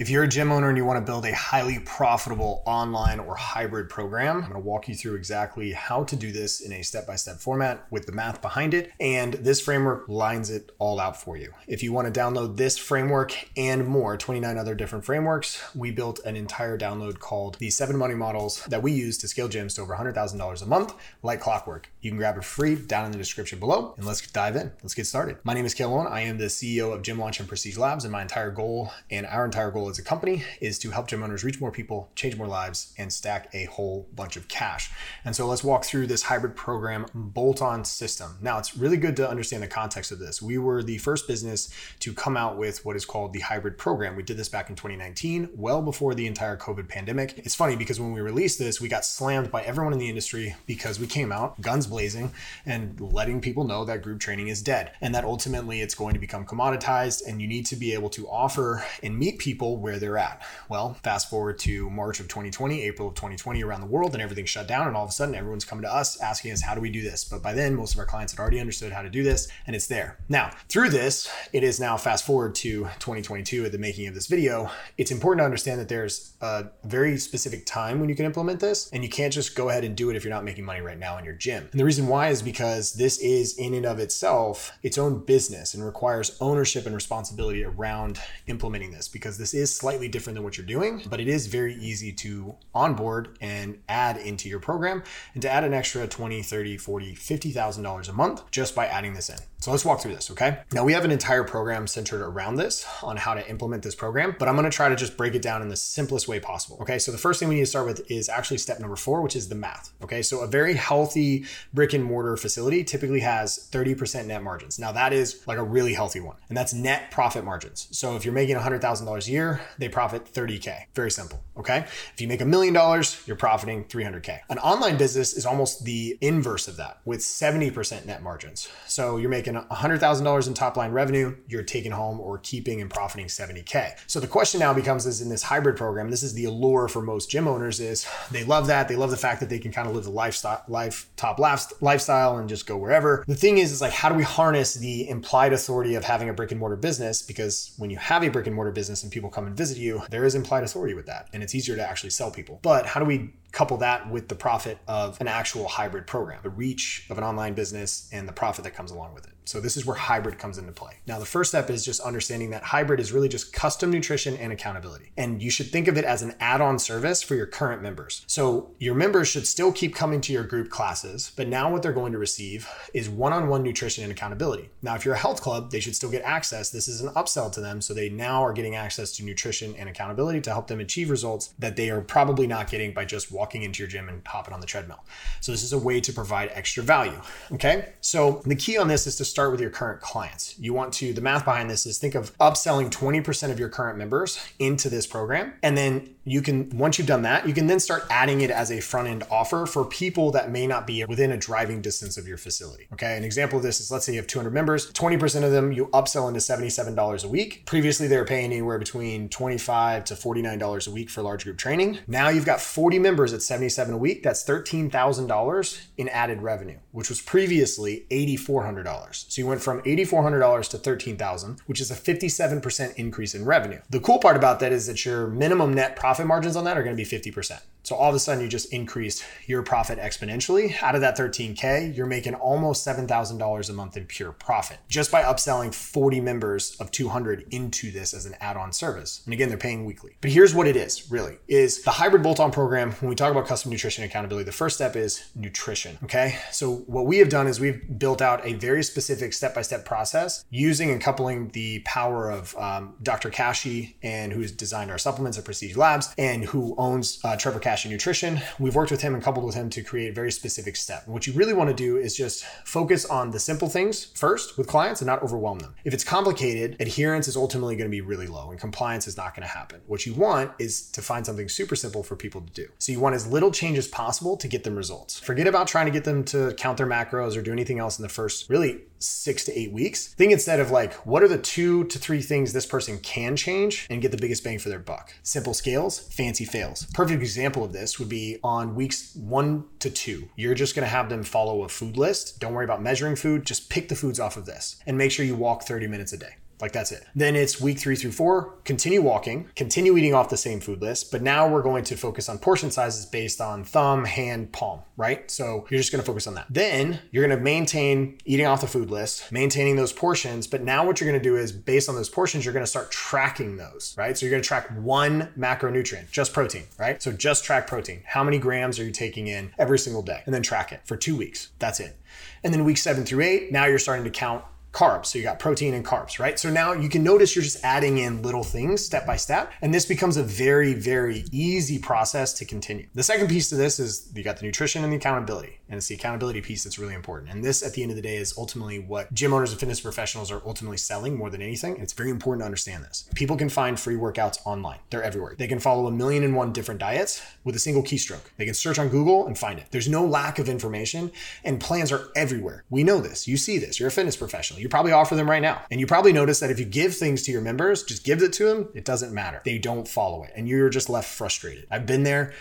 If 0.00 0.08
you're 0.08 0.22
a 0.22 0.28
gym 0.28 0.50
owner 0.50 0.70
and 0.70 0.78
you 0.78 0.86
want 0.86 0.96
to 0.96 1.04
build 1.04 1.26
a 1.26 1.34
highly 1.34 1.78
profitable 1.80 2.62
online 2.64 3.20
or 3.20 3.36
hybrid 3.36 3.90
program, 3.90 4.36
I'm 4.36 4.50
going 4.50 4.54
to 4.54 4.60
walk 4.60 4.88
you 4.88 4.94
through 4.94 5.16
exactly 5.16 5.72
how 5.72 6.04
to 6.04 6.16
do 6.16 6.32
this 6.32 6.62
in 6.62 6.72
a 6.72 6.80
step 6.80 7.06
by 7.06 7.16
step 7.16 7.36
format 7.36 7.84
with 7.90 8.06
the 8.06 8.12
math 8.12 8.40
behind 8.40 8.72
it. 8.72 8.92
And 8.98 9.34
this 9.34 9.60
framework 9.60 10.08
lines 10.08 10.48
it 10.48 10.72
all 10.78 11.00
out 11.00 11.20
for 11.20 11.36
you. 11.36 11.52
If 11.66 11.82
you 11.82 11.92
want 11.92 12.14
to 12.14 12.18
download 12.18 12.56
this 12.56 12.78
framework 12.78 13.36
and 13.58 13.86
more, 13.86 14.16
29 14.16 14.56
other 14.56 14.74
different 14.74 15.04
frameworks, 15.04 15.62
we 15.74 15.90
built 15.90 16.18
an 16.24 16.34
entire 16.34 16.78
download 16.78 17.18
called 17.18 17.56
the 17.56 17.68
seven 17.68 17.98
money 17.98 18.14
models 18.14 18.64
that 18.68 18.82
we 18.82 18.92
use 18.92 19.18
to 19.18 19.28
scale 19.28 19.50
gyms 19.50 19.74
to 19.74 19.82
over 19.82 19.94
$100,000 19.94 20.62
a 20.62 20.66
month, 20.66 20.94
like 21.22 21.42
clockwork. 21.42 21.90
You 22.00 22.10
can 22.10 22.16
grab 22.16 22.38
it 22.38 22.44
free 22.44 22.74
down 22.74 23.04
in 23.04 23.12
the 23.12 23.18
description 23.18 23.58
below. 23.58 23.92
And 23.98 24.06
let's 24.06 24.26
dive 24.26 24.56
in. 24.56 24.72
Let's 24.82 24.94
get 24.94 25.06
started. 25.06 25.36
My 25.44 25.52
name 25.52 25.66
is 25.66 25.74
Cale 25.74 25.92
Owen. 25.92 26.06
I 26.06 26.22
am 26.22 26.38
the 26.38 26.46
CEO 26.46 26.94
of 26.94 27.02
Gym 27.02 27.18
Launch 27.18 27.38
and 27.38 27.46
Prestige 27.46 27.76
Labs, 27.76 28.06
and 28.06 28.12
my 28.12 28.22
entire 28.22 28.50
goal 28.50 28.92
and 29.10 29.26
our 29.26 29.44
entire 29.44 29.70
goal 29.70 29.89
as 29.90 29.98
a 29.98 30.02
company 30.02 30.44
is 30.60 30.78
to 30.78 30.90
help 30.90 31.08
gym 31.08 31.22
owners 31.22 31.44
reach 31.44 31.60
more 31.60 31.70
people, 31.70 32.10
change 32.14 32.36
more 32.36 32.46
lives, 32.46 32.94
and 32.96 33.12
stack 33.12 33.48
a 33.52 33.64
whole 33.66 34.08
bunch 34.14 34.36
of 34.36 34.48
cash. 34.48 34.90
And 35.24 35.36
so 35.36 35.46
let's 35.46 35.64
walk 35.64 35.84
through 35.84 36.06
this 36.06 36.22
hybrid 36.22 36.56
program 36.56 37.06
bolt 37.14 37.60
on 37.60 37.84
system. 37.84 38.38
Now, 38.40 38.58
it's 38.58 38.76
really 38.76 38.96
good 38.96 39.16
to 39.16 39.28
understand 39.28 39.62
the 39.62 39.68
context 39.68 40.12
of 40.12 40.18
this. 40.18 40.40
We 40.40 40.58
were 40.58 40.82
the 40.82 40.98
first 40.98 41.26
business 41.26 41.68
to 42.00 42.12
come 42.12 42.36
out 42.36 42.56
with 42.56 42.84
what 42.84 42.96
is 42.96 43.04
called 43.04 43.32
the 43.32 43.40
hybrid 43.40 43.76
program. 43.76 44.16
We 44.16 44.22
did 44.22 44.36
this 44.36 44.48
back 44.48 44.70
in 44.70 44.76
2019, 44.76 45.50
well 45.54 45.82
before 45.82 46.14
the 46.14 46.26
entire 46.26 46.56
COVID 46.56 46.88
pandemic. 46.88 47.38
It's 47.38 47.54
funny 47.54 47.76
because 47.76 48.00
when 48.00 48.12
we 48.12 48.20
released 48.20 48.58
this, 48.58 48.80
we 48.80 48.88
got 48.88 49.04
slammed 49.04 49.50
by 49.50 49.62
everyone 49.62 49.92
in 49.92 49.98
the 49.98 50.08
industry 50.08 50.54
because 50.66 51.00
we 51.00 51.06
came 51.06 51.32
out 51.32 51.60
guns 51.60 51.86
blazing 51.86 52.32
and 52.64 53.00
letting 53.00 53.40
people 53.40 53.64
know 53.64 53.84
that 53.84 54.02
group 54.02 54.20
training 54.20 54.48
is 54.48 54.62
dead 54.62 54.92
and 55.00 55.14
that 55.14 55.24
ultimately 55.24 55.80
it's 55.80 55.94
going 55.94 56.14
to 56.14 56.20
become 56.20 56.46
commoditized 56.46 57.26
and 57.26 57.40
you 57.42 57.48
need 57.48 57.66
to 57.66 57.76
be 57.76 57.92
able 57.92 58.08
to 58.10 58.28
offer 58.28 58.84
and 59.02 59.18
meet 59.18 59.38
people 59.38 59.78
where 59.80 59.98
they're 59.98 60.18
at. 60.18 60.42
Well, 60.68 60.94
fast 61.02 61.30
forward 61.30 61.58
to 61.60 61.90
March 61.90 62.20
of 62.20 62.28
2020, 62.28 62.82
April 62.82 63.08
of 63.08 63.14
2020 63.14 63.62
around 63.64 63.80
the 63.80 63.86
world, 63.86 64.12
and 64.14 64.22
everything 64.22 64.44
shut 64.44 64.68
down. 64.68 64.86
And 64.86 64.96
all 64.96 65.04
of 65.04 65.10
a 65.10 65.12
sudden, 65.12 65.34
everyone's 65.34 65.64
coming 65.64 65.82
to 65.82 65.92
us 65.92 66.20
asking 66.20 66.52
us, 66.52 66.62
how 66.62 66.74
do 66.74 66.80
we 66.80 66.90
do 66.90 67.02
this? 67.02 67.24
But 67.24 67.42
by 67.42 67.52
then, 67.52 67.74
most 67.74 67.94
of 67.94 67.98
our 67.98 68.06
clients 68.06 68.32
had 68.32 68.40
already 68.40 68.60
understood 68.60 68.92
how 68.92 69.02
to 69.02 69.10
do 69.10 69.22
this, 69.22 69.48
and 69.66 69.74
it's 69.74 69.86
there. 69.86 70.18
Now, 70.28 70.50
through 70.68 70.90
this, 70.90 71.30
it 71.52 71.64
is 71.64 71.80
now 71.80 71.96
fast 71.96 72.24
forward 72.24 72.54
to 72.56 72.84
2022 72.98 73.64
at 73.64 73.72
the 73.72 73.78
making 73.78 74.06
of 74.06 74.14
this 74.14 74.26
video. 74.26 74.70
It's 74.98 75.10
important 75.10 75.40
to 75.40 75.44
understand 75.44 75.80
that 75.80 75.88
there's 75.88 76.34
a 76.40 76.66
very 76.84 77.16
specific 77.18 77.66
time 77.66 78.00
when 78.00 78.08
you 78.08 78.14
can 78.14 78.26
implement 78.26 78.60
this, 78.60 78.90
and 78.92 79.02
you 79.02 79.10
can't 79.10 79.32
just 79.32 79.54
go 79.54 79.68
ahead 79.68 79.84
and 79.84 79.96
do 79.96 80.10
it 80.10 80.16
if 80.16 80.24
you're 80.24 80.32
not 80.32 80.44
making 80.44 80.64
money 80.64 80.80
right 80.80 80.98
now 80.98 81.18
in 81.18 81.24
your 81.24 81.34
gym. 81.34 81.68
And 81.70 81.80
the 81.80 81.84
reason 81.84 82.06
why 82.06 82.28
is 82.28 82.42
because 82.42 82.94
this 82.94 83.18
is 83.18 83.58
in 83.58 83.74
and 83.74 83.86
of 83.86 83.98
itself 83.98 84.72
its 84.82 84.98
own 84.98 85.24
business 85.24 85.74
and 85.74 85.84
requires 85.84 86.36
ownership 86.40 86.86
and 86.86 86.94
responsibility 86.94 87.64
around 87.64 88.20
implementing 88.46 88.90
this 88.90 89.08
because 89.08 89.38
this 89.38 89.54
is 89.54 89.59
slightly 89.66 90.08
different 90.08 90.36
than 90.36 90.44
what 90.44 90.56
you're 90.56 90.66
doing, 90.66 91.02
but 91.08 91.20
it 91.20 91.28
is 91.28 91.46
very 91.46 91.74
easy 91.74 92.12
to 92.12 92.56
onboard 92.74 93.36
and 93.40 93.78
add 93.88 94.16
into 94.16 94.48
your 94.48 94.60
program 94.60 95.02
and 95.34 95.42
to 95.42 95.50
add 95.50 95.64
an 95.64 95.74
extra 95.74 96.06
20, 96.06 96.42
30, 96.42 96.76
40, 96.76 97.14
$50,000 97.14 98.08
a 98.08 98.12
month 98.12 98.50
just 98.50 98.74
by 98.74 98.86
adding 98.86 99.14
this 99.14 99.28
in. 99.28 99.38
So 99.60 99.70
let's 99.70 99.84
walk 99.84 100.00
through 100.00 100.14
this, 100.14 100.30
okay? 100.30 100.60
Now 100.72 100.84
we 100.84 100.94
have 100.94 101.04
an 101.04 101.10
entire 101.10 101.44
program 101.44 101.86
centered 101.86 102.22
around 102.22 102.56
this 102.56 102.86
on 103.02 103.18
how 103.18 103.34
to 103.34 103.46
implement 103.46 103.82
this 103.82 103.94
program, 103.94 104.34
but 104.38 104.48
I'm 104.48 104.56
gonna 104.56 104.70
try 104.70 104.88
to 104.88 104.96
just 104.96 105.18
break 105.18 105.34
it 105.34 105.42
down 105.42 105.60
in 105.60 105.68
the 105.68 105.76
simplest 105.76 106.26
way 106.26 106.40
possible, 106.40 106.78
okay? 106.80 106.98
So 106.98 107.12
the 107.12 107.18
first 107.18 107.38
thing 107.38 107.50
we 107.50 107.56
need 107.56 107.60
to 107.60 107.66
start 107.66 107.84
with 107.84 108.10
is 108.10 108.30
actually 108.30 108.56
step 108.56 108.80
number 108.80 108.96
four, 108.96 109.20
which 109.20 109.36
is 109.36 109.50
the 109.50 109.54
math, 109.54 109.92
okay? 110.02 110.22
So 110.22 110.40
a 110.40 110.46
very 110.46 110.72
healthy 110.72 111.44
brick 111.74 111.92
and 111.92 112.02
mortar 112.02 112.38
facility 112.38 112.82
typically 112.84 113.20
has 113.20 113.68
30% 113.70 114.24
net 114.26 114.42
margins. 114.42 114.78
Now 114.78 114.92
that 114.92 115.12
is 115.12 115.46
like 115.46 115.58
a 115.58 115.62
really 115.62 115.92
healthy 115.92 116.20
one, 116.20 116.36
and 116.48 116.56
that's 116.56 116.72
net 116.72 117.10
profit 117.10 117.44
margins. 117.44 117.86
So 117.90 118.16
if 118.16 118.24
you're 118.24 118.32
making 118.32 118.56
$100,000 118.56 119.26
a 119.26 119.30
year, 119.30 119.60
they 119.76 119.90
profit 119.90 120.24
30K. 120.24 120.86
Very 120.94 121.10
simple, 121.10 121.38
okay? 121.58 121.84
If 122.14 122.20
you 122.22 122.28
make 122.28 122.40
a 122.40 122.46
million 122.46 122.72
dollars, 122.72 123.22
you're 123.26 123.36
profiting 123.36 123.84
300K. 123.84 124.40
An 124.48 124.58
online 124.60 124.96
business 124.96 125.34
is 125.34 125.44
almost 125.44 125.84
the 125.84 126.16
inverse 126.22 126.66
of 126.66 126.78
that 126.78 127.00
with 127.04 127.20
70% 127.20 128.06
net 128.06 128.22
margins. 128.22 128.66
So 128.86 129.18
you're 129.18 129.28
making 129.28 129.49
$100,000 129.56 130.46
in 130.46 130.54
top 130.54 130.76
line 130.76 130.92
revenue, 130.92 131.36
you're 131.48 131.62
taking 131.62 131.92
home 131.92 132.20
or 132.20 132.38
keeping 132.38 132.80
and 132.80 132.90
profiting 132.90 133.26
70K. 133.26 133.92
So 134.06 134.20
the 134.20 134.26
question 134.26 134.60
now 134.60 134.72
becomes 134.72 135.06
is 135.06 135.20
in 135.20 135.28
this 135.28 135.42
hybrid 135.42 135.76
program, 135.76 136.10
this 136.10 136.22
is 136.22 136.34
the 136.34 136.44
allure 136.44 136.88
for 136.88 137.02
most 137.02 137.30
gym 137.30 137.46
owners 137.48 137.80
is 137.80 138.06
they 138.30 138.44
love 138.44 138.66
that. 138.68 138.88
They 138.88 138.96
love 138.96 139.10
the 139.10 139.16
fact 139.16 139.40
that 139.40 139.48
they 139.48 139.58
can 139.58 139.72
kind 139.72 139.88
of 139.88 139.94
live 139.94 140.04
the 140.04 140.10
lifestyle, 140.10 140.62
life, 140.68 141.08
top 141.16 141.38
lifestyle 141.38 142.38
and 142.38 142.48
just 142.48 142.66
go 142.66 142.76
wherever. 142.76 143.24
The 143.26 143.34
thing 143.34 143.58
is, 143.58 143.72
is 143.72 143.80
like, 143.80 143.92
how 143.92 144.08
do 144.08 144.14
we 144.14 144.22
harness 144.22 144.74
the 144.74 145.08
implied 145.08 145.52
authority 145.52 145.94
of 145.94 146.04
having 146.04 146.28
a 146.28 146.32
brick 146.32 146.50
and 146.50 146.60
mortar 146.60 146.76
business? 146.76 147.22
Because 147.22 147.74
when 147.78 147.90
you 147.90 147.96
have 147.98 148.22
a 148.22 148.28
brick 148.28 148.46
and 148.46 148.54
mortar 148.54 148.72
business 148.72 149.02
and 149.02 149.12
people 149.12 149.30
come 149.30 149.46
and 149.46 149.56
visit 149.56 149.78
you, 149.78 150.02
there 150.10 150.24
is 150.24 150.34
implied 150.34 150.64
authority 150.64 150.94
with 150.94 151.06
that. 151.06 151.28
And 151.32 151.42
it's 151.42 151.54
easier 151.54 151.76
to 151.76 151.88
actually 151.88 152.10
sell 152.10 152.30
people. 152.30 152.60
But 152.62 152.86
how 152.86 153.00
do 153.00 153.06
we 153.06 153.32
couple 153.52 153.76
that 153.78 154.10
with 154.10 154.28
the 154.28 154.34
profit 154.34 154.78
of 154.88 155.20
an 155.20 155.28
actual 155.28 155.68
hybrid 155.68 156.06
program, 156.06 156.40
the 156.42 156.50
reach 156.50 157.06
of 157.10 157.18
an 157.18 157.24
online 157.24 157.54
business 157.54 158.08
and 158.12 158.28
the 158.28 158.32
profit 158.32 158.64
that 158.64 158.74
comes 158.74 158.90
along 158.90 159.14
with 159.14 159.26
it. 159.26 159.32
So 159.44 159.60
this 159.60 159.76
is 159.76 159.84
where 159.84 159.96
hybrid 159.96 160.38
comes 160.38 160.58
into 160.58 160.70
play. 160.70 160.92
Now, 161.08 161.18
the 161.18 161.26
first 161.26 161.50
step 161.50 161.70
is 161.70 161.84
just 161.84 162.00
understanding 162.02 162.50
that 162.50 162.62
hybrid 162.62 163.00
is 163.00 163.10
really 163.10 163.28
just 163.28 163.52
custom 163.52 163.90
nutrition 163.90 164.36
and 164.36 164.52
accountability. 164.52 165.10
And 165.16 165.42
you 165.42 165.50
should 165.50 165.70
think 165.70 165.88
of 165.88 165.98
it 165.98 166.04
as 166.04 166.22
an 166.22 166.36
add-on 166.38 166.78
service 166.78 167.20
for 167.20 167.34
your 167.34 167.46
current 167.46 167.82
members. 167.82 168.24
So 168.28 168.70
your 168.78 168.94
members 168.94 169.26
should 169.26 169.48
still 169.48 169.72
keep 169.72 169.92
coming 169.92 170.20
to 170.20 170.32
your 170.32 170.44
group 170.44 170.70
classes, 170.70 171.32
but 171.34 171.48
now 171.48 171.72
what 171.72 171.82
they're 171.82 171.92
going 171.92 172.12
to 172.12 172.18
receive 172.18 172.68
is 172.94 173.08
one-on-one 173.08 173.64
nutrition 173.64 174.04
and 174.04 174.12
accountability. 174.12 174.70
Now, 174.82 174.94
if 174.94 175.04
you're 175.04 175.14
a 175.14 175.18
health 175.18 175.42
club, 175.42 175.72
they 175.72 175.80
should 175.80 175.96
still 175.96 176.10
get 176.10 176.22
access. 176.22 176.70
This 176.70 176.86
is 176.86 177.00
an 177.00 177.12
upsell 177.14 177.50
to 177.52 177.60
them. 177.60 177.80
So 177.80 177.92
they 177.92 178.08
now 178.08 178.44
are 178.44 178.52
getting 178.52 178.76
access 178.76 179.10
to 179.16 179.24
nutrition 179.24 179.74
and 179.74 179.88
accountability 179.88 180.42
to 180.42 180.50
help 180.50 180.68
them 180.68 180.78
achieve 180.78 181.10
results 181.10 181.54
that 181.58 181.74
they 181.74 181.90
are 181.90 182.02
probably 182.02 182.46
not 182.46 182.70
getting 182.70 182.92
by 182.92 183.04
just 183.04 183.32
walking 183.40 183.62
into 183.62 183.78
your 183.78 183.88
gym 183.88 184.06
and 184.10 184.20
hopping 184.26 184.52
on 184.52 184.60
the 184.60 184.66
treadmill. 184.66 185.02
So 185.40 185.50
this 185.50 185.62
is 185.62 185.72
a 185.72 185.78
way 185.78 185.98
to 186.02 186.12
provide 186.12 186.50
extra 186.52 186.82
value. 186.82 187.18
Okay. 187.52 187.94
So 188.02 188.42
the 188.44 188.54
key 188.54 188.76
on 188.76 188.86
this 188.86 189.06
is 189.06 189.16
to 189.16 189.24
start 189.24 189.50
with 189.50 189.62
your 189.62 189.70
current 189.70 190.02
clients. 190.02 190.58
You 190.58 190.74
want 190.74 190.92
to, 190.94 191.14
the 191.14 191.22
math 191.22 191.46
behind 191.46 191.70
this 191.70 191.86
is 191.86 191.96
think 191.96 192.14
of 192.14 192.36
upselling 192.36 192.90
20% 192.90 193.50
of 193.50 193.58
your 193.58 193.70
current 193.70 193.96
members 193.96 194.38
into 194.58 194.90
this 194.90 195.06
program. 195.06 195.54
And 195.62 195.74
then 195.74 196.14
you 196.30 196.40
can, 196.40 196.70
once 196.70 196.96
you've 196.96 197.08
done 197.08 197.22
that, 197.22 197.46
you 197.46 197.52
can 197.52 197.66
then 197.66 197.80
start 197.80 198.06
adding 198.08 198.40
it 198.40 198.50
as 198.50 198.70
a 198.70 198.80
front 198.80 199.08
end 199.08 199.24
offer 199.30 199.66
for 199.66 199.84
people 199.84 200.30
that 200.30 200.50
may 200.50 200.64
not 200.66 200.86
be 200.86 201.04
within 201.04 201.32
a 201.32 201.36
driving 201.36 201.82
distance 201.82 202.16
of 202.16 202.28
your 202.28 202.36
facility. 202.36 202.86
Okay. 202.92 203.16
An 203.16 203.24
example 203.24 203.58
of 203.58 203.64
this 203.64 203.80
is 203.80 203.90
let's 203.90 204.06
say 204.06 204.12
you 204.12 204.18
have 204.18 204.28
200 204.28 204.52
members, 204.52 204.92
20% 204.92 205.42
of 205.42 205.50
them 205.50 205.72
you 205.72 205.86
upsell 205.86 206.28
into 206.28 206.38
$77 206.38 207.24
a 207.24 207.28
week. 207.28 207.66
Previously, 207.66 208.06
they 208.06 208.16
were 208.16 208.24
paying 208.24 208.52
anywhere 208.52 208.78
between 208.78 209.28
$25 209.28 210.04
to 210.04 210.14
$49 210.14 210.86
a 210.86 210.90
week 210.92 211.10
for 211.10 211.22
large 211.22 211.42
group 211.42 211.58
training. 211.58 211.98
Now 212.06 212.28
you've 212.28 212.46
got 212.46 212.60
40 212.60 213.00
members 213.00 213.32
at 213.32 213.42
77 213.42 213.92
a 213.92 213.98
week. 213.98 214.22
That's 214.22 214.44
$13,000 214.44 215.80
in 215.96 216.08
added 216.10 216.42
revenue, 216.42 216.78
which 216.92 217.08
was 217.08 217.20
previously 217.20 218.06
$8,400. 218.10 219.32
So 219.32 219.40
you 219.40 219.48
went 219.48 219.62
from 219.62 219.82
$8,400 219.82 220.70
to 220.70 220.78
13,000, 220.78 221.60
which 221.66 221.80
is 221.80 221.90
a 221.90 221.94
57% 221.94 222.94
increase 222.94 223.34
in 223.34 223.44
revenue. 223.44 223.80
The 223.90 224.00
cool 224.00 224.20
part 224.20 224.36
about 224.36 224.60
that 224.60 224.72
is 224.72 224.86
that 224.86 225.04
your 225.04 225.26
minimum 225.26 225.74
net 225.74 225.96
profit 225.96 226.19
margins 226.26 226.56
on 226.56 226.64
that 226.64 226.76
are 226.76 226.82
going 226.82 226.96
to 226.96 227.02
be 227.02 227.08
50%. 227.08 227.60
So 227.90 227.96
all 227.96 228.08
of 228.08 228.14
a 228.14 228.20
sudden, 228.20 228.40
you 228.40 228.48
just 228.48 228.72
increased 228.72 229.24
your 229.48 229.64
profit 229.64 229.98
exponentially. 229.98 230.80
Out 230.80 230.94
of 230.94 231.00
that 231.00 231.16
13K, 231.16 231.96
you're 231.96 232.06
making 232.06 232.34
almost 232.34 232.86
$7,000 232.86 233.68
a 233.68 233.72
month 233.72 233.96
in 233.96 234.06
pure 234.06 234.30
profit 234.30 234.78
just 234.88 235.10
by 235.10 235.24
upselling 235.24 235.74
40 235.74 236.20
members 236.20 236.76
of 236.78 236.92
200 236.92 237.46
into 237.50 237.90
this 237.90 238.14
as 238.14 238.26
an 238.26 238.36
add-on 238.38 238.72
service. 238.72 239.22
And 239.24 239.34
again, 239.34 239.48
they're 239.48 239.58
paying 239.58 239.86
weekly. 239.86 240.12
But 240.20 240.30
here's 240.30 240.54
what 240.54 240.68
it 240.68 240.76
is 240.76 241.10
really 241.10 241.38
is 241.48 241.82
the 241.82 241.90
hybrid 241.90 242.22
bolt-on 242.22 242.52
program. 242.52 242.92
When 242.92 243.08
we 243.08 243.16
talk 243.16 243.32
about 243.32 243.48
custom 243.48 243.72
nutrition 243.72 244.04
accountability, 244.04 244.44
the 244.44 244.52
first 244.52 244.76
step 244.76 244.94
is 244.94 245.28
nutrition. 245.34 245.98
Okay. 246.04 246.38
So 246.52 246.84
what 246.86 247.06
we 247.06 247.18
have 247.18 247.28
done 247.28 247.48
is 247.48 247.58
we've 247.58 247.98
built 247.98 248.22
out 248.22 248.46
a 248.46 248.52
very 248.52 248.84
specific 248.84 249.32
step-by-step 249.32 249.84
process 249.84 250.44
using 250.48 250.92
and 250.92 251.00
coupling 251.00 251.48
the 251.48 251.80
power 251.80 252.30
of 252.30 252.56
um, 252.56 252.94
Dr. 253.02 253.30
Kashey 253.30 253.96
and 254.00 254.32
who's 254.32 254.52
designed 254.52 254.92
our 254.92 254.98
supplements 254.98 255.36
at 255.36 255.44
Prestige 255.44 255.76
Labs 255.76 256.14
and 256.16 256.44
who 256.44 256.76
owns 256.78 257.18
uh, 257.24 257.34
Trevor 257.34 257.58
Kashey 257.80 257.88
Nutrition. 257.88 258.42
We've 258.58 258.74
worked 258.74 258.90
with 258.90 259.00
him 259.00 259.14
and 259.14 259.22
coupled 259.22 259.46
with 259.46 259.54
him 259.54 259.70
to 259.70 259.82
create 259.82 260.10
a 260.10 260.12
very 260.12 260.30
specific 260.30 260.76
step. 260.76 261.04
And 261.06 261.14
what 261.14 261.26
you 261.26 261.32
really 261.32 261.54
want 261.54 261.70
to 261.70 261.74
do 261.74 261.96
is 261.96 262.14
just 262.14 262.44
focus 262.66 263.06
on 263.06 263.30
the 263.30 263.40
simple 263.40 263.70
things 263.70 264.04
first 264.04 264.58
with 264.58 264.66
clients 264.66 265.00
and 265.00 265.06
not 265.06 265.22
overwhelm 265.22 265.60
them. 265.60 265.74
If 265.84 265.94
it's 265.94 266.04
complicated, 266.04 266.76
adherence 266.78 267.26
is 267.26 267.38
ultimately 267.38 267.76
going 267.76 267.90
to 267.90 267.90
be 267.90 268.02
really 268.02 268.26
low 268.26 268.50
and 268.50 268.60
compliance 268.60 269.08
is 269.08 269.16
not 269.16 269.34
going 269.34 269.48
to 269.48 269.52
happen. 269.52 269.80
What 269.86 270.04
you 270.04 270.12
want 270.12 270.52
is 270.58 270.90
to 270.90 271.00
find 271.00 271.24
something 271.24 271.48
super 271.48 271.74
simple 271.74 272.02
for 272.02 272.16
people 272.16 272.42
to 272.42 272.52
do. 272.52 272.68
So 272.78 272.92
you 272.92 273.00
want 273.00 273.14
as 273.14 273.26
little 273.26 273.50
change 273.50 273.78
as 273.78 273.88
possible 273.88 274.36
to 274.36 274.46
get 274.46 274.62
them 274.62 274.76
results. 274.76 275.18
Forget 275.18 275.46
about 275.46 275.66
trying 275.66 275.86
to 275.86 275.92
get 275.92 276.04
them 276.04 276.22
to 276.24 276.52
count 276.58 276.76
their 276.76 276.86
macros 276.86 277.34
or 277.34 277.40
do 277.40 277.50
anything 277.50 277.78
else 277.78 277.98
in 277.98 278.02
the 278.02 278.10
first 278.10 278.50
really 278.50 278.82
six 279.00 279.44
to 279.46 279.58
eight 279.58 279.72
weeks. 279.72 280.08
Think 280.14 280.32
instead 280.32 280.60
of 280.60 280.70
like, 280.70 280.94
what 281.06 281.22
are 281.22 281.28
the 281.28 281.38
two 281.38 281.84
to 281.84 281.98
three 281.98 282.22
things 282.22 282.52
this 282.52 282.66
person 282.66 282.98
can 282.98 283.36
change 283.36 283.86
and 283.90 284.02
get 284.02 284.10
the 284.10 284.16
biggest 284.16 284.44
bang 284.44 284.58
for 284.58 284.68
their 284.68 284.78
buck? 284.78 285.12
Simple 285.22 285.54
scales, 285.54 285.98
fancy 285.98 286.44
fails. 286.44 286.86
Perfect 286.94 287.20
example 287.20 287.64
of 287.64 287.72
this 287.72 287.98
would 287.98 288.08
be 288.08 288.38
on 288.44 288.74
weeks 288.74 289.14
one 289.16 289.64
to 289.80 289.90
two. 289.90 290.28
You're 290.36 290.54
just 290.54 290.74
gonna 290.74 290.86
have 290.86 291.08
them 291.08 291.22
follow 291.22 291.64
a 291.64 291.68
food 291.68 291.96
list. 291.96 292.38
Don't 292.40 292.54
worry 292.54 292.64
about 292.64 292.82
measuring 292.82 293.16
food, 293.16 293.44
just 293.44 293.70
pick 293.70 293.88
the 293.88 293.96
foods 293.96 294.20
off 294.20 294.36
of 294.36 294.46
this 294.46 294.76
and 294.86 294.96
make 294.96 295.10
sure 295.10 295.24
you 295.24 295.34
walk 295.34 295.62
30 295.62 295.86
minutes 295.86 296.12
a 296.12 296.18
day. 296.18 296.36
Like 296.60 296.72
that's 296.72 296.92
it. 296.92 297.04
Then 297.14 297.36
it's 297.36 297.60
week 297.60 297.78
three 297.78 297.96
through 297.96 298.12
four, 298.12 298.54
continue 298.64 299.02
walking, 299.02 299.48
continue 299.56 299.96
eating 299.96 300.14
off 300.14 300.28
the 300.28 300.36
same 300.36 300.60
food 300.60 300.80
list, 300.80 301.10
but 301.10 301.22
now 301.22 301.48
we're 301.48 301.62
going 301.62 301.84
to 301.84 301.96
focus 301.96 302.28
on 302.28 302.38
portion 302.38 302.70
sizes 302.70 303.06
based 303.06 303.40
on 303.40 303.64
thumb, 303.64 304.04
hand, 304.04 304.52
palm, 304.52 304.80
right? 304.96 305.30
So 305.30 305.66
you're 305.70 305.78
just 305.78 305.92
to 306.02 306.06
focus 306.06 306.26
on 306.26 306.34
that. 306.34 306.46
Then 306.50 307.00
you're 307.10 307.26
to 307.36 307.42
maintain 307.42 308.18
eating 308.24 308.46
off 308.46 308.60
the 308.60 308.66
food 308.66 308.90
list, 308.90 309.30
maintaining 309.32 309.76
those 309.76 309.92
portions, 309.92 310.46
but 310.46 310.62
now 310.62 310.86
what 310.86 311.00
you're 311.00 311.10
to 311.20 311.28
do 311.28 311.36
is 311.36 311.52
based 311.52 311.88
on 311.88 311.94
those 311.94 312.08
portions, 312.08 312.44
you're 312.44 312.54
to 312.64 312.70
start 312.70 312.90
tracking 312.90 313.56
those, 313.56 313.94
right? 313.96 314.16
So 314.16 314.26
you're 314.26 314.32
to 314.42 314.46
track 314.46 314.68
one 314.78 315.32
macronutrient, 315.38 316.10
just 316.10 316.32
protein, 316.32 316.64
right? 316.78 317.02
So 317.02 317.12
just 317.12 317.44
track 317.44 317.66
protein. 317.66 318.02
How 318.04 318.24
many 318.24 318.38
grams 318.38 318.78
are 318.78 318.84
you 318.84 318.92
taking 318.92 319.26
in 319.26 319.52
every 319.58 319.78
single 319.78 320.02
day? 320.02 320.22
And 320.26 320.34
then 320.34 320.42
track 320.42 320.72
it 320.72 320.80
for 320.84 320.96
two 320.96 321.16
weeks. 321.16 321.50
That's 321.58 321.80
it. 321.80 321.96
And 322.42 322.52
then 322.52 322.64
week 322.64 322.78
seven 322.78 323.04
through 323.04 323.22
eight, 323.22 323.52
now 323.52 323.66
you're 323.66 323.78
starting 323.78 324.04
to 324.04 324.10
count 324.10 324.44
carbs. 324.72 325.06
So 325.06 325.18
you 325.18 325.24
got 325.24 325.38
protein 325.38 325.74
and 325.74 325.84
carbs, 325.84 326.18
right? 326.18 326.38
So 326.38 326.50
now 326.50 326.72
you 326.72 326.88
can 326.88 327.02
notice 327.02 327.34
you're 327.34 327.42
just 327.42 327.64
adding 327.64 327.98
in 327.98 328.22
little 328.22 328.44
things 328.44 328.84
step 328.84 329.06
by 329.06 329.16
step. 329.16 329.52
And 329.62 329.74
this 329.74 329.84
becomes 329.84 330.16
a 330.16 330.22
very, 330.22 330.74
very 330.74 331.24
easy 331.32 331.78
process 331.78 332.32
to 332.34 332.44
continue. 332.44 332.86
The 332.94 333.02
second 333.02 333.28
piece 333.28 333.48
to 333.50 333.56
this 333.56 333.80
is 333.80 334.10
you 334.14 334.22
got 334.22 334.38
the 334.38 334.46
nutrition 334.46 334.84
and 334.84 334.92
the 334.92 334.96
accountability. 334.96 335.58
And 335.68 335.76
it's 335.76 335.86
the 335.86 335.94
accountability 335.94 336.40
piece 336.40 336.64
that's 336.64 336.78
really 336.78 336.94
important. 336.94 337.30
And 337.30 337.44
this, 337.44 337.62
at 337.62 337.74
the 337.74 337.82
end 337.82 337.90
of 337.90 337.96
the 337.96 338.02
day, 338.02 338.16
is 338.16 338.34
ultimately 338.36 338.78
what 338.80 339.12
gym 339.12 339.32
owners 339.32 339.50
and 339.50 339.60
fitness 339.60 339.80
professionals 339.80 340.30
are 340.30 340.42
ultimately 340.44 340.76
selling 340.76 341.16
more 341.16 341.30
than 341.30 341.42
anything. 341.42 341.74
And 341.74 341.82
it's 341.82 341.92
very 341.92 342.10
important 342.10 342.42
to 342.42 342.46
understand 342.46 342.84
this. 342.84 343.08
People 343.14 343.36
can 343.36 343.48
find 343.48 343.78
free 343.78 343.96
workouts 343.96 344.38
online, 344.44 344.78
they're 344.90 345.02
everywhere. 345.02 345.34
They 345.38 345.46
can 345.46 345.60
follow 345.60 345.86
a 345.86 345.92
million 345.92 346.24
and 346.24 346.34
one 346.34 346.52
different 346.52 346.80
diets 346.80 347.22
with 347.44 347.54
a 347.54 347.60
single 347.60 347.82
keystroke. 347.82 348.30
They 348.36 348.44
can 348.44 348.54
search 348.54 348.78
on 348.78 348.88
Google 348.88 349.26
and 349.26 349.38
find 349.38 349.58
it. 349.58 349.66
There's 349.70 349.88
no 349.88 350.04
lack 350.04 350.38
of 350.38 350.48
information, 350.48 351.12
and 351.44 351.60
plans 351.60 351.92
are 351.92 352.08
everywhere. 352.16 352.64
We 352.70 352.84
know 352.84 353.00
this. 353.00 353.28
You 353.28 353.36
see 353.36 353.58
this. 353.58 353.78
You're 353.78 353.88
a 353.88 353.92
fitness 353.92 354.16
professional 354.16 354.59
you 354.60 354.68
probably 354.68 354.92
offer 354.92 355.14
them 355.14 355.28
right 355.28 355.42
now. 355.42 355.62
And 355.70 355.80
you 355.80 355.86
probably 355.86 356.12
notice 356.12 356.40
that 356.40 356.50
if 356.50 356.58
you 356.58 356.66
give 356.66 356.94
things 356.94 357.22
to 357.24 357.32
your 357.32 357.40
members, 357.40 357.82
just 357.82 358.04
give 358.04 358.22
it 358.22 358.32
to 358.34 358.44
them, 358.44 358.68
it 358.74 358.84
doesn't 358.84 359.12
matter. 359.12 359.40
They 359.44 359.58
don't 359.58 359.88
follow 359.88 360.22
it. 360.24 360.32
And 360.36 360.48
you're 360.48 360.68
just 360.68 360.88
left 360.88 361.08
frustrated. 361.08 361.66
I've 361.70 361.86
been 361.86 362.02
there 362.02 362.32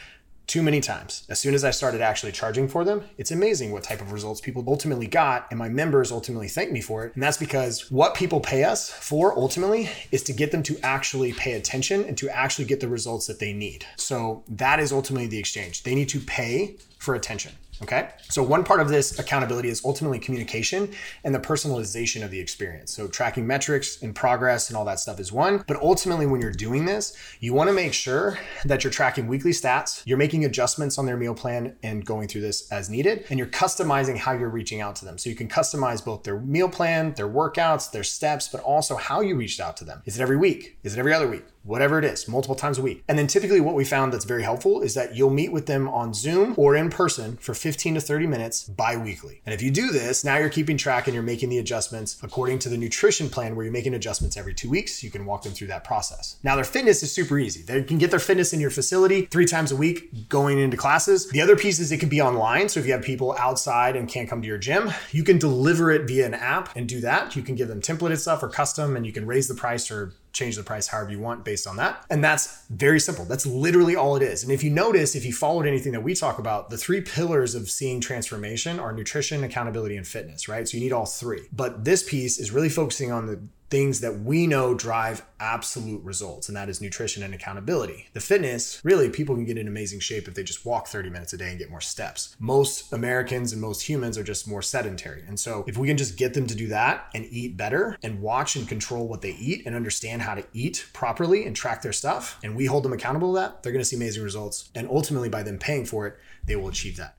too 0.50 0.64
many 0.64 0.82
times. 0.82 1.26
As 1.30 1.40
soon 1.40 1.54
as 1.54 1.64
I 1.64 1.70
started 1.70 2.02
actually 2.02 2.32
charging 2.32 2.68
for 2.68 2.84
them, 2.84 3.04
it's 3.20 3.30
amazing 3.30 3.72
what 3.72 3.84
type 3.84 4.02
of 4.02 4.12
results 4.12 4.42
people 4.42 4.64
ultimately 4.68 5.06
got, 5.06 5.46
and 5.52 5.60
my 5.60 5.70
members 5.70 6.12
ultimately 6.12 6.48
thank 6.48 6.72
me 6.72 6.82
for 6.82 7.06
it. 7.06 7.14
And 7.14 7.22
that's 7.22 7.38
because 7.38 7.92
what 7.92 8.16
people 8.16 8.40
pay 8.40 8.64
us 8.64 8.90
for 8.90 9.38
ultimately 9.38 9.92
is 10.12 10.24
to 10.24 10.34
get 10.34 10.52
them 10.52 10.64
to 10.64 10.80
actually 10.82 11.34
pay 11.34 11.54
attention 11.54 12.04
and 12.04 12.18
to 12.18 12.30
actually 12.30 12.66
get 12.66 12.80
the 12.80 12.88
results 12.88 13.28
that 13.28 13.38
they 13.38 13.54
need. 13.54 13.86
So 13.96 14.44
that 14.48 14.80
is 14.80 14.92
ultimately 14.92 15.28
the 15.28 15.38
exchange. 15.38 15.84
They 15.84 15.94
need 15.94 16.10
to 16.10 16.20
pay 16.20 16.78
for 16.98 17.14
attention. 17.14 17.52
Okay. 17.82 18.10
So, 18.30 18.44
one 18.44 18.64
part 18.64 18.82
of 18.82 18.90
this 18.90 19.20
accountability 19.20 19.70
is 19.70 19.84
ultimately 19.86 20.20
communication 20.20 20.92
and 21.24 21.34
the 21.34 21.40
personalization 21.40 22.24
of 22.24 22.32
the 22.32 22.40
experience. 22.40 22.92
So, 22.92 23.08
tracking 23.08 23.48
metrics 23.48 24.02
and 24.02 24.14
progress 24.14 24.70
and 24.70 24.76
all 24.76 24.84
that 24.86 25.00
stuff 25.00 25.20
is 25.20 25.32
one. 25.32 25.64
But 25.66 25.82
ultimately, 25.82 26.26
when 26.26 26.42
you're 26.42 26.52
doing 26.52 26.86
this, 26.86 27.16
you 27.40 27.54
want 27.54 27.70
to 27.70 27.74
make 27.74 27.94
sure 27.94 28.38
that 28.66 28.84
you're 28.84 28.92
tracking 28.92 29.28
weekly 29.28 29.52
stats, 29.52 30.02
you're 30.06 30.18
making 30.18 30.44
adjustments 30.44 30.98
on 30.98 31.06
their 31.06 31.16
meal 31.16 31.34
plan 31.34 31.76
and 31.82 32.06
going 32.06 32.28
through 32.28 32.42
this 32.42 32.70
as 32.72 32.90
needed, 32.90 33.26
and 33.30 33.40
you're 33.40 33.48
customizing 33.48 34.18
how 34.18 34.34
you're 34.34 34.50
reaching 34.50 34.82
out 34.82 34.98
to 34.98 35.06
them. 35.06 35.18
So, 35.18 35.30
you 35.30 35.36
can 35.36 35.48
customize 35.48 36.04
both 36.04 36.24
their 36.24 36.40
meal 36.40 36.70
plan, 36.70 37.14
their 37.14 37.30
workouts, 37.30 37.92
their 37.92 38.04
steps, 38.04 38.50
but 38.50 38.62
also 38.62 38.98
how 38.98 39.22
you 39.22 39.36
reached 39.38 39.62
out 39.62 39.78
to 39.78 39.86
them. 39.86 40.02
Is 40.06 40.20
it 40.20 40.22
every 40.22 40.38
week? 40.38 40.78
Is 40.84 40.96
it 40.96 41.00
every 41.00 41.14
other 41.14 41.30
week? 41.30 41.46
whatever 41.64 42.00
it 42.00 42.06
is, 42.06 42.28
multiple 42.28 42.56
times 42.56 42.78
a 42.78 42.82
week. 42.82 43.04
And 43.08 43.18
then 43.18 43.28
typically 43.28 43.62
what 43.62 43.76
we 43.76 43.86
found 43.86 44.14
that's 44.14 44.26
very 44.26 44.44
helpful 44.44 44.82
is 44.82 44.94
that 44.96 45.16
you'll 45.16 45.30
meet 45.30 45.52
with 45.52 45.66
them 45.66 45.88
on 45.88 46.14
Zoom 46.14 46.54
or 46.58 46.76
in 46.76 46.90
person 46.90 47.38
for 47.38 47.54
15 47.54 47.69
to 47.78 48.02
30 48.02 48.28
minutes 48.28 48.64
bi-weekly. 48.64 49.42
And 49.46 49.54
if 49.54 49.62
you 49.62 49.72
do 49.72 49.92
this, 49.92 50.24
now 50.24 50.38
you're 50.38 50.50
keeping 50.50 50.78
track 50.78 51.08
and 51.08 51.14
you're 51.14 51.24
making 51.24 51.50
the 51.50 51.60
adjustments 51.60 52.18
according 52.24 52.60
to 52.60 52.70
the 52.70 52.78
nutrition 52.78 53.30
plan 53.30 53.56
where 53.56 53.66
you're 53.66 53.74
making 53.74 53.94
adjustments 53.94 54.38
every 54.38 54.54
two 54.54 54.70
weeks. 54.70 55.04
You 55.04 55.12
can 55.12 55.26
walk 55.26 55.44
them 55.44 55.54
through 55.54 55.68
that 55.68 55.84
process. 55.84 56.38
Now 56.44 56.56
their 56.56 56.64
fitness 56.64 57.04
is 57.04 57.12
super 57.12 57.38
easy. 57.38 57.62
They 57.62 57.84
can 57.84 57.98
get 57.98 58.12
their 58.12 58.20
fitness 58.20 58.54
in 58.54 58.60
your 58.60 58.70
facility 58.70 59.26
three 59.26 59.46
times 59.46 59.72
a 59.72 59.76
week 59.76 60.30
going 60.30 60.60
into 60.60 60.78
classes. 60.78 61.30
The 61.30 61.42
other 61.42 61.56
piece 61.56 61.80
is 61.80 61.92
it 61.92 62.00
can 62.00 62.10
be 62.10 62.22
online. 62.22 62.70
So 62.70 62.80
if 62.80 62.86
you 62.86 62.94
have 62.94 63.02
people 63.02 63.36
outside 63.38 63.96
and 63.96 64.08
can't 64.08 64.30
come 64.30 64.42
to 64.42 64.48
your 64.48 64.58
gym, 64.58 64.92
you 65.12 65.24
can 65.24 65.38
deliver 65.38 65.92
it 65.92 66.08
via 66.08 66.26
an 66.26 66.34
app 66.34 66.76
and 66.76 66.88
do 66.88 67.02
that. 67.02 67.36
You 67.36 67.42
can 67.42 67.56
give 67.56 67.68
them 67.68 67.82
templated 67.82 68.18
stuff 68.18 68.44
or 68.44 68.50
custom 68.50 68.96
and 68.96 69.06
you 69.06 69.12
can 69.12 69.26
raise 69.26 69.48
the 69.48 69.56
price 69.56 69.92
or 69.92 70.14
change 70.34 70.56
the 70.56 70.64
price 70.64 70.88
however 70.88 71.12
you 71.12 71.20
want 71.20 71.44
based 71.44 71.68
on 71.68 71.78
that. 71.78 72.06
And 72.10 72.24
that's 72.24 72.66
very 72.70 73.00
simple. 73.00 73.26
That's 73.26 73.46
literally 73.46 73.96
all 73.96 74.16
it 74.16 74.24
is. 74.24 74.44
And 74.44 74.52
if 74.52 74.64
you 74.64 74.70
notice, 74.70 75.16
if 75.16 75.26
you 75.26 75.34
followed 75.34 75.66
anything 75.66 75.92
that 75.94 76.04
we 76.04 76.14
talk 76.14 76.40
about, 76.40 76.70
the 76.70 76.78
three 76.78 77.02
pillars 77.02 77.56
of 77.56 77.70
seeing 77.70 78.00
transformation 78.00 78.80
are 78.80 78.92
nutrition, 78.92 79.44
accountability, 79.44 79.98
and 79.98 80.08
fitness, 80.08 80.48
right? 80.48 80.68
So 80.68 80.78
you 80.78 80.84
need 80.84 80.94
all 80.94 81.06
three. 81.06 81.48
But 81.52 81.86
this 81.86 82.08
piece 82.08 82.40
is 82.40 82.52
really 82.52 82.70
focusing 82.70 83.12
on 83.12 83.28
the 83.28 83.42
things 83.70 84.02
that 84.02 84.20
we 84.20 84.48
know 84.48 84.74
drive 84.74 85.24
absolute 85.40 86.04
results, 86.04 86.48
and 86.48 86.58
that 86.58 86.70
is 86.70 86.82
nutrition 86.82 87.24
and 87.24 87.34
accountability. 87.34 88.08
The 88.14 88.20
fitness, 88.20 88.82
really, 88.84 89.10
people 89.10 89.36
can 89.36 89.46
get 89.46 89.58
in 89.58 89.68
amazing 89.68 90.00
shape 90.00 90.28
if 90.28 90.34
they 90.34 90.44
just 90.44 90.66
walk 90.66 90.88
30 90.88 91.10
minutes 91.10 91.34
a 91.34 91.38
day 91.38 91.50
and 91.50 91.60
get 91.60 91.70
more 91.70 91.82
steps. 91.82 92.36
Most 92.40 92.92
Americans 92.92 93.54
and 93.54 93.62
most 93.62 93.82
humans 93.88 94.18
are 94.18 94.24
just 94.24 94.48
more 94.48 94.62
sedentary. 94.62 95.24
And 95.28 95.40
so, 95.40 95.64
if 95.68 95.78
we 95.78 95.88
can 95.88 95.98
just 95.98 96.18
get 96.18 96.34
them 96.34 96.48
to 96.48 96.56
do 96.56 96.68
that 96.68 97.10
and 97.14 97.26
eat 97.30 97.58
better 97.58 97.98
and 98.04 98.22
watch 98.22 98.56
and 98.56 98.68
control 98.68 99.08
what 99.08 99.22
they 99.22 99.32
eat 99.32 99.66
and 99.66 99.76
understand 99.76 100.22
how 100.22 100.36
to 100.36 100.46
eat 100.54 100.88
properly 100.94 101.46
and 101.46 101.56
track 101.56 101.82
their 101.82 101.94
stuff, 101.94 102.40
and 102.44 102.56
we 102.56 102.66
hold 102.66 102.84
them 102.84 102.94
accountable 102.94 103.34
to 103.34 103.40
that, 103.40 103.64
they're 103.64 103.72
gonna 103.72 103.86
see 103.86 103.96
amazing 103.96 104.24
results. 104.24 104.70
And 104.76 104.90
ultimately, 104.90 105.30
by 105.30 105.44
them 105.44 105.58
paying 105.58 105.86
for 105.86 106.08
it, 106.08 106.18
they 106.46 106.56
will 106.56 106.70
achieve 106.70 106.98
that. 106.98 107.19